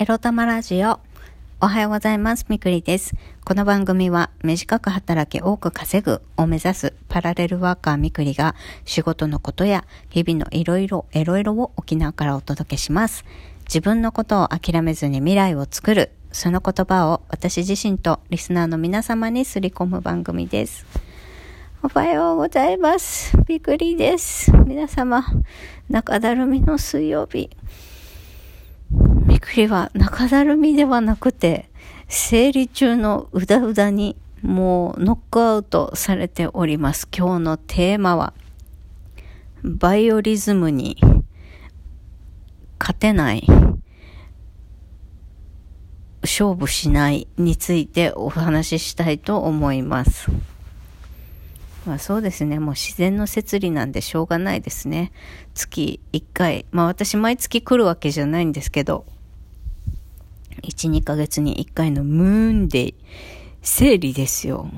[0.00, 1.00] エロ玉ラジオ。
[1.60, 2.46] おはようございます。
[2.48, 3.16] みくりです。
[3.44, 13.24] この番組は短く働き多く稼ぐを目指すパラレルワーカーみくりが仕事のことや日々のいろいろ、いろいろを沖縄からお届けします。
[13.64, 16.12] 自分のことを諦めずに未来を作る。
[16.30, 20.86] その言葉を私自身とリスナーの皆様にすり込む番組です。
[21.82, 23.36] おはようございます。
[23.46, 24.52] びくりです。
[24.64, 25.24] 皆様、
[25.88, 27.50] 中だるみの水曜日。
[29.38, 31.70] びっくりは中だるみではなくて、
[32.08, 37.06] 生理中のうだうだにもうノックアウトされております。
[37.16, 38.34] 今日のテーマは、
[39.62, 40.96] バイオリズムに
[42.80, 43.46] 勝てない、
[46.22, 50.32] 勝負しないについてお話ししたいと思います。
[51.86, 52.58] まあそうですね。
[52.58, 55.12] もう自然の摂理なんでしょうがないですね。
[55.54, 56.66] 月1回。
[56.72, 59.06] まあ私毎月来るわけじゃないんですけど、
[60.62, 62.94] 1、2ヶ月に1回のムーンデイ、
[63.62, 64.70] 生理ですよ。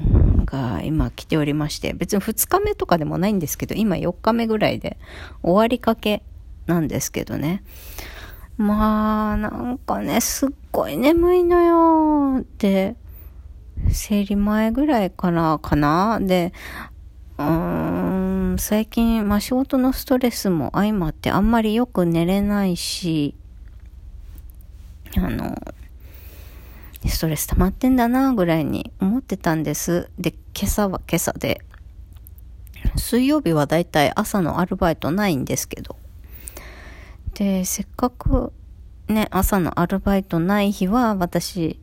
[0.44, 4.98] が今来ておりまして、別に2日目とかでもないんですけど、今4日目ぐらいで
[5.42, 6.22] 終わりかけ
[6.66, 7.62] なんですけどね。
[8.56, 12.44] まあ、なんかね、すっごい眠いのよ。
[12.58, 12.96] で、
[13.90, 16.18] 生理前ぐらいからかな。
[16.20, 16.52] で、
[17.38, 23.34] うーん、最近、まあ仕事のストレスも相まってあんまりよく寝れないし、
[25.16, 25.56] あの、
[27.10, 30.10] ストレス溜まってんだな、ぐらいに思ってたんです。
[30.18, 31.60] で、今朝は今朝で、
[32.96, 35.96] 水曜日はだいたい朝のアルバイトないんですけど、
[37.34, 38.52] で、せっかく
[39.08, 41.80] ね、朝のアルバイトない日は私、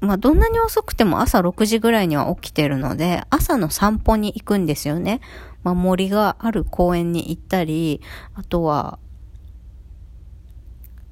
[0.00, 5.20] まあ、どんなに遅くても朝6時ぐらいには起きてるので、朝の散歩に行くんですよね。
[5.62, 8.00] まあ、森がある公園に行ったり、
[8.34, 8.98] あとは、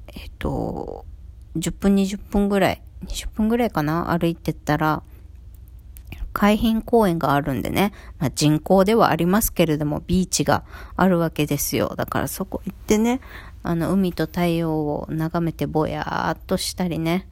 [0.07, 1.05] えっと、
[1.55, 5.03] 10分20分ぐらい、20分ぐらいかな歩いてったら、
[6.33, 10.63] 海浜公園があるんでね、まあ、人工ではありますけれども、ビーチが
[10.95, 11.95] あるわけですよ。
[11.95, 13.19] だからそこ行ってね、
[13.63, 17.27] あの、海と太陽を眺めてぼやーっとしたりね、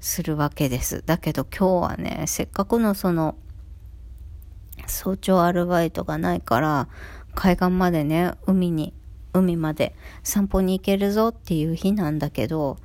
[0.00, 1.02] するわけです。
[1.04, 3.36] だけど今日はね、せっかくのその、
[4.86, 6.88] 早朝アルバイトがないから、
[7.34, 8.92] 海岸までね、海に
[9.32, 12.78] 海まで散歩に行けるぞっていう日なんだけど、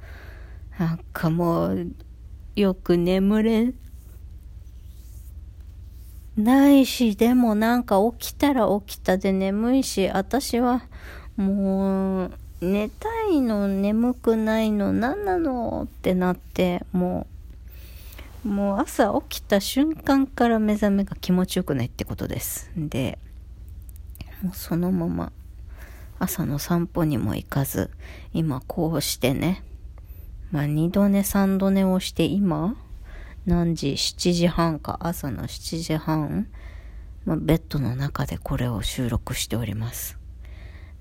[0.78, 1.92] なんかもう、
[2.56, 3.74] よく眠れ
[6.38, 10.84] ないし、でもなんか起きたら起きたで眠いし、私は
[11.38, 12.32] もう、
[12.62, 17.28] 寝たいの眠くないの何なのってなって、も
[18.46, 22.70] う、もう朝起きた瞬間から目覚めが気持ちよくないってことです。
[22.76, 23.18] で、
[24.42, 25.32] もうそのまま
[26.20, 27.90] 朝の散歩にも行かず、
[28.34, 29.64] 今こうしてね、
[30.52, 32.76] まあ二度寝三度寝をして今、
[33.46, 36.48] 何時 ?7 時半か、朝の7時半、
[37.26, 40.18] まあ、ベッドの中でこれを収録しております。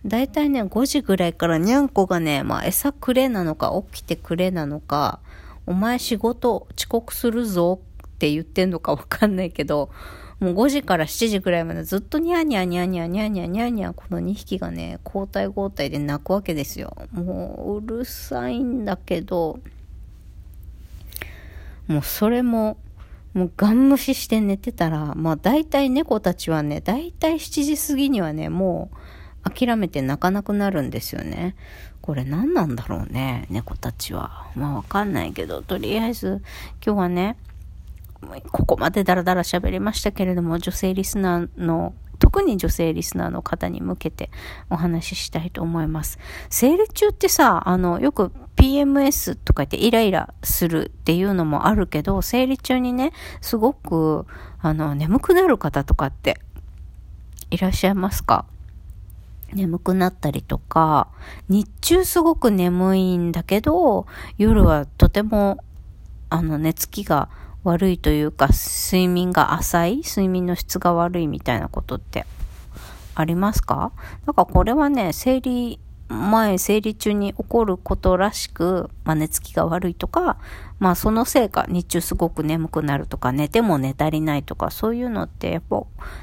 [0.04, 5.20] だいたいね、5時ぐらいからにゃんこがね、まあ餌くれなのか起きてくれなのか、
[5.66, 9.90] お前仕事遅刻するぞって言ってんのかわかんないけど、
[10.44, 16.94] もう5時から7時くらいまでずっとニャーニャーニャーニャーニャーニャーニャーニャーこの2匹がね、交代交代で泣くわけですよ。
[17.12, 19.58] もううるさいんだけど、
[21.86, 22.76] もうそれも、
[23.32, 28.90] もうガン無視して寝てたら、まあ大体猫たちはね、大体7時過ぎにはね、も
[29.46, 31.56] う諦めて泣かなくなるんですよね。
[32.02, 34.48] これ何なんだろうね、猫たちは。
[34.54, 36.42] まあわかんないけど、とりあえず
[36.84, 37.38] 今日はね、
[38.52, 44.30] ここまでダラダラ喋りましたけれども、女性リスナーの、特に女性リスナーの方に向けて
[44.70, 46.18] お話ししたいと思います。
[46.48, 54.26] 生理中ってさ、あの、よく PMS とか言ってイライラするっていうのもあるけど、生理中にね、すごく、
[54.60, 56.40] あの、眠くなる方とかって
[57.50, 58.46] いらっしゃいますか？
[59.52, 61.08] 眠くなったりとか、
[61.48, 64.06] 日中すごく眠いんだけど、
[64.38, 65.62] 夜はとても、
[66.30, 67.28] あの、寝つきが
[67.64, 72.26] 悪いというか、睡眠が浅い睡眠の質が悪いみたいなことって
[73.14, 73.92] ありますか？
[74.26, 80.36] だかこれはね、生理前、生理中に起こることらしく、まあ、寝つきが悪いとか、
[80.78, 85.82] まあそのせいか日中すごく眠くなるとか、寝ても寝足りないとか、そういうのってやっぱ、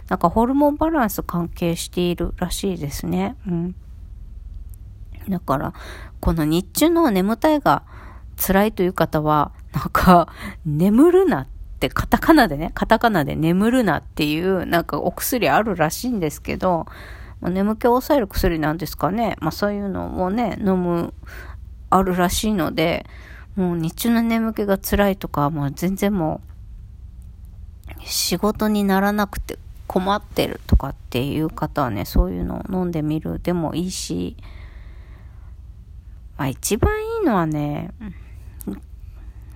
[0.10, 3.36] なんかホルモンバランス関係しているらしいですね。
[3.48, 3.76] うん。
[5.28, 5.74] だから、
[6.20, 7.84] この日中の眠たいが
[8.42, 10.28] 辛いという方は、なんか、
[10.66, 11.48] 眠るなっ
[11.80, 16.88] て、カタカナでね、カタカナで眠るなっていう、なんかお薬あるらしいんですけど、
[17.42, 19.36] 眠気を抑える薬なんですかね。
[19.40, 21.14] まあそういうのをね、飲む
[21.90, 23.06] あるらしいので、
[23.56, 26.42] もう日中の眠気が辛いとか、もう全然も
[27.98, 34.38] う、仕事にならなくて困ってるとかっていう方はね、そういうのを飲んでみるでもいいし、
[36.38, 37.92] まあ一番いいのはね、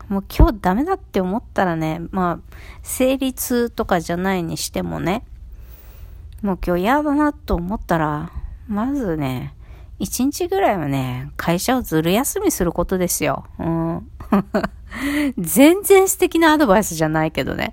[0.10, 5.24] もう今日ダメだって思ったらね、まあ、生理痛とかじゃないにしてもね、
[6.42, 8.32] もう今日嫌だなと思ったら、
[8.68, 9.56] まずね、
[10.00, 13.46] 一日ぐらいはね、会社をずる休みすることですよ。
[13.60, 14.12] うん。
[15.38, 17.72] 全然素敵なアドバイスじゃないけどね。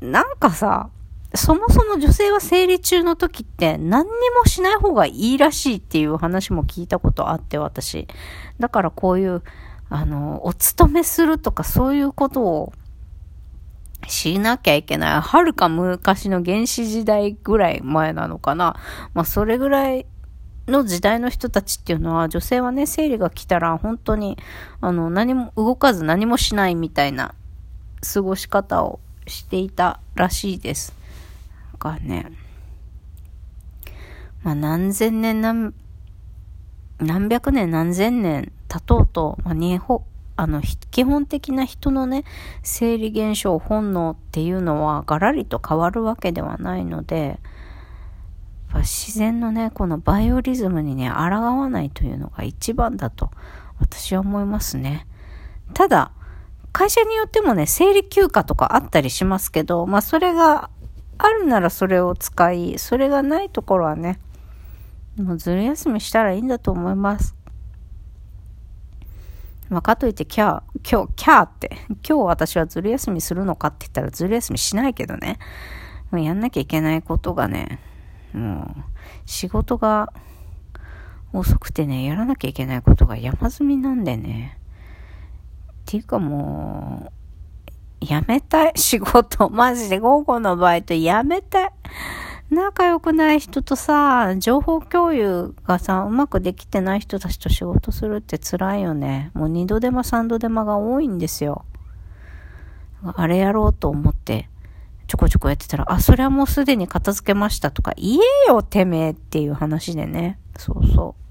[0.00, 0.90] なんかさ、
[1.34, 4.10] そもそも女性は生理中の時って何に
[4.42, 8.08] もしない方がいいらしいっていう話も聞いたことあって私。
[8.58, 9.42] だからこういう、
[9.90, 12.72] あの、お勤めするとかそういうことを
[14.06, 15.20] しなきゃいけない。
[15.20, 18.76] はるか昔の原始時代ぐらい前なのかな。
[19.14, 20.06] まあそれぐらい
[20.66, 24.38] の時代の人たちっていうのは女性はね、生理が来たら本当に
[24.80, 27.34] あの何も動かず何もしないみたいな
[28.12, 30.98] 過ごし方をしていたらしいです。
[31.78, 32.26] かね、
[34.42, 35.72] まあ、何千年何、
[37.00, 40.02] 何百年何千年経とうと、まあ、日本、
[40.36, 42.24] あの、基本的な人のね、
[42.62, 47.38] 生理現象、本能っていうのはガラリと変わるわけではないので、
[48.74, 53.30] 自然のね、このバイオリズムにね、抗わないというのが一番だと
[53.80, 55.06] 私は思いますね。
[55.74, 56.12] ただ、
[56.72, 60.70] 会社によってもね、生理休暇とかあったりしますけど、まあそれが
[61.16, 64.20] あるならそれを使い、それがないところはね、
[65.22, 67.34] もうずる休みしたらいいんだと思います。
[69.68, 75.38] まあ、かといって、キャー、今日、キャーって、今日私はずる休みするのかって言ったらずる休みしないけどね。
[76.10, 77.78] もうやんなきゃいけないことがね、
[78.32, 78.82] もう、
[79.26, 80.12] 仕事が
[81.32, 84.58] 遅くてね、やらなきゃいけないことが山積みなんでね。
[85.70, 87.12] っていうかも
[88.00, 88.72] う、やめたい。
[88.76, 89.50] 仕事。
[89.50, 91.70] マジで午後のバイトやめたい。
[92.50, 99.30] 仲良くない人とさ、情報共有がさ、うまくできてない人たちと仕事するって辛いよね。
[99.34, 101.66] もう二度手間三度手間が多いんですよ。
[103.02, 104.48] あれやろうと思って、
[105.08, 108.18] ちょこちょこやってたら、あ、それはもうすでに片付けましたとか、言え
[108.48, 110.38] よ、てめえっていう話でね。
[110.56, 111.27] そうそう。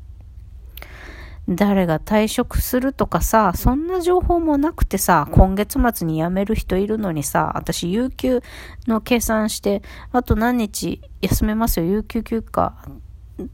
[1.50, 8.42] 誰が退職するとかさ、そんな情報もなくてさ、今月末に辞める人いるのにさ、私、有給
[8.86, 12.76] の計算して、あと何日休めますよ、有給休暇、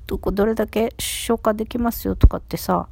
[0.07, 2.87] どこ、どれだけ消化できますよとかってさ、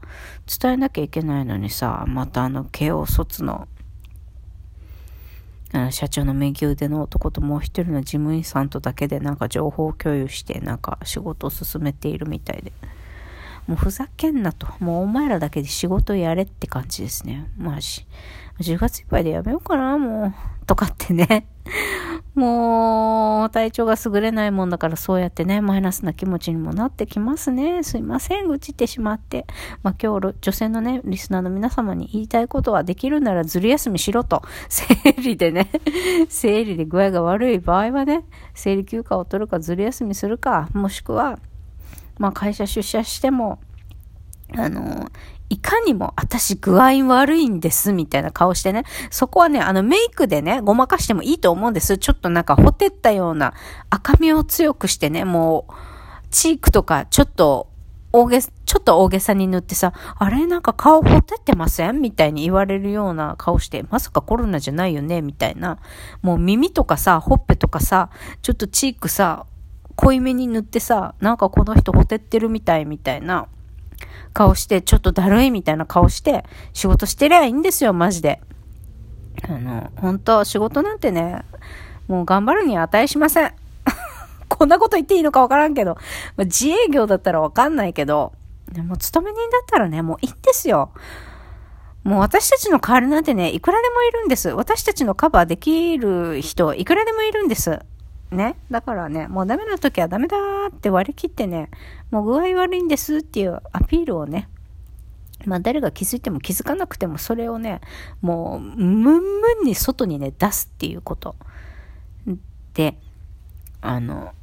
[0.62, 3.68] 伝えなきゃいけないのにさ、またあの、慶応卒の、
[5.90, 12.72] 社長の右腕の男ともう一人の事務員さんとだけでなんか情報共有して、なんか仕事を進めているみたいで。
[13.72, 14.68] もうふざけんなと。
[14.80, 17.50] もうお前らだけで仕事やれって感じですね。
[17.58, 18.06] マジ。
[18.60, 20.66] 10月いっぱいでやめようかな、もう。
[20.66, 21.48] とかってね。
[22.36, 27.82] もう、体調が優れないもんだからそうやってね、マイナスな気持ちにもなってきますね。
[27.84, 29.48] すいません、愚痴ってしまって。
[29.84, 34.42] まあ今日、女性のね、リスナーの皆様に言いたいことはできるならずる休みしろと。
[34.68, 35.70] 生理でね、
[36.28, 41.40] 生理で具合が悪い場合はね、生理休暇を取るかずる休みするか、もしくは、
[42.22, 43.60] まあ会社出社しても、
[44.56, 45.10] あの、
[45.50, 51.98] いかにも私具合悪いんですみたいな顔してね、そこはね、あのメイクでね、ごまかしてもいいと思うんです。
[51.98, 53.54] ちょっとなんかほてったような
[53.90, 55.74] 赤みを強くしてね、もう、
[56.30, 57.72] チークとかちょっと
[58.14, 65.80] 大げ、ちょっと大げさに塗ってさ、あれなんか顔ほてってませんみたいに言われるような顔して、まさかコロナじゃないよねみたいな。
[66.22, 68.10] もう耳とかさ、ほっぺとかさ、
[68.42, 69.46] ちょっとチークさ、
[69.96, 73.48] 濃いめに塗ってさ、なんかこの人ほてってるみたいみたいな
[74.34, 78.42] 顔して、ちょっとだるいみたいな顔して、仕事してりゃいいんですよ、マジで。
[79.48, 81.44] あの、本当仕事なんてね、
[82.08, 83.54] もう頑張るに値しません。
[84.50, 85.96] こんなこと言っていいのかわからんけど、
[86.36, 88.34] まあ、自営業だったらわかんないけど、
[88.72, 90.92] でも勤め人だったらね、もういいんですよ。
[92.04, 94.50] もう私たちの代わりなんてね、いくらでもいるんです。
[94.50, 97.80] 私たちのカバーできる人、いくらでもいるんです。
[98.32, 98.56] ね。
[98.70, 100.38] だからね、もうダメな時はダメだ
[100.70, 101.70] って割り切ってね、
[102.10, 104.50] もう具合悪いんですっていうアピールをね、
[105.46, 107.82] まあ誰が気づいても気づかなくてもそれをね、
[108.22, 111.36] もうムンムンに外にね、出すっていうこと。
[112.74, 112.98] で、
[113.82, 114.34] あの、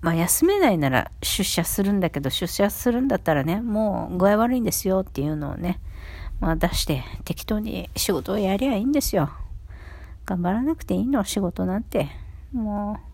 [0.00, 5.80] まあ休めないなら出社するんだけど、出社するんだったらね、もう具合悪いんですよっていうのをね、
[6.40, 9.30] まあ出して適当に仕事をやりゃいいんですよ。
[10.26, 12.08] 頑張らなくていいの、仕事なんて。
[12.52, 13.09] もう、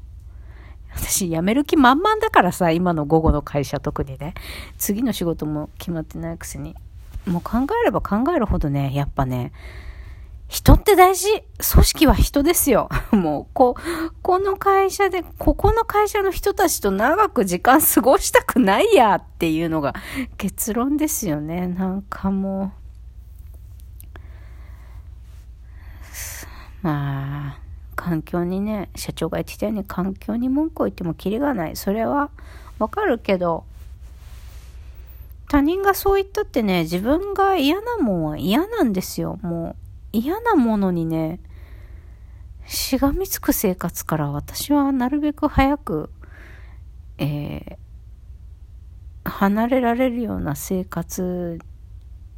[0.94, 4.34] 私辞める気満々だからさ、今の午後の会社特にね。
[4.78, 6.74] 次の仕事も決まってないくせに。
[7.26, 9.52] もう考えれば考えるほどね、やっぱね、
[10.48, 11.28] 人って大事
[11.72, 12.88] 組織は人ですよ。
[13.10, 13.76] もう、こ、
[14.22, 19.94] この会社で、ここの会社の人たちと長く時間過ごしたくないやっていうのが
[20.36, 21.66] 結論ですよね。
[21.66, 22.72] なんかも
[26.82, 27.65] う、まあ、
[27.96, 31.76] 環境にね、社長が言ってたように環境に文句を言ってもキリがない。
[31.76, 32.30] それは
[32.78, 33.64] わかるけど、
[35.48, 39.38] 他人がそう言ったってね、自分が嫌なもんは嫌なんですよ。
[39.42, 39.76] もう、
[40.12, 41.40] 嫌なものにね、
[42.66, 46.10] しがみつく生活から私はなるべく早く、
[47.18, 51.58] えー、離れられるような生活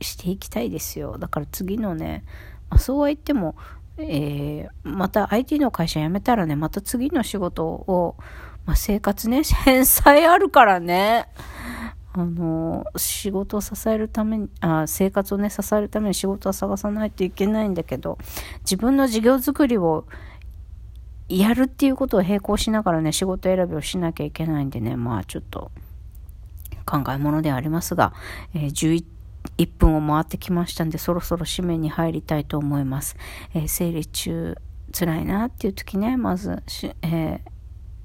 [0.01, 1.19] していきたいですよ。
[1.19, 2.25] だから次のね、
[2.71, 3.57] あ、そうは言っても、
[3.99, 8.17] えー、また IT の会社辞めたらね、また次の仕事を、
[8.65, 11.29] まあ、生活ね、 返済あるからね。
[12.13, 18.19] あの、仕事を支えるために、あ生活をね、支えるために仕事は探さないといけないんだけど、
[18.61, 20.07] 自分の事業作りを
[21.29, 25.71] やるっていうことを並行しながらね、仕事選びをしなきゃいけないんでね、まあちょっと
[26.87, 28.15] 考え物ではありますが、
[28.55, 29.05] えー、11
[29.59, 33.17] 1分を回ってきましたんで、そろそろ締めに入りたいと思います。
[33.55, 34.57] えー、生理中、
[34.93, 36.63] 辛いなっていう時ね、まず、
[37.03, 37.59] えー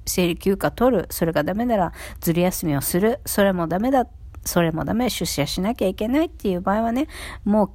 [0.06, 1.06] 生理休暇取る。
[1.10, 3.20] それがダメならずる休みをする。
[3.26, 4.06] それもダメだ。
[4.44, 5.10] それもダメ。
[5.10, 7.08] 出社しなきゃいけないっていう場合はね、
[7.44, 7.70] もう、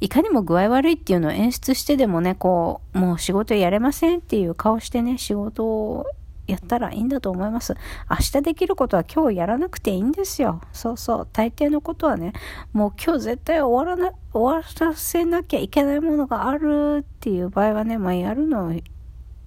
[0.00, 6.06] いかにも具合悪いっていうのを演出してでもね、こう、もう仕事やれませんっていう顔してね、仕事を
[6.46, 7.74] やったらいいんだと思います。
[8.10, 10.60] 明日できることは今日やらなくていいんですよ。
[10.72, 11.28] そうそう。
[11.32, 12.32] 大抵のことはね、
[12.72, 18.74] もう今日絶対終わらな、終わらせなきゃいけないものがあるっていう場合はね、まあやるの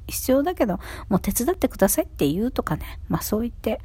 [0.08, 3.00] 必要だけど、もう手伝ってくださいって言うとかね。
[3.10, 3.80] まあそう言って、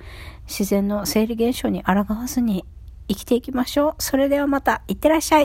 [0.47, 2.64] 自然の生理現象に抗わずに
[3.09, 3.95] 生きていきましょう。
[3.99, 5.40] それではまた、いってらっしゃい。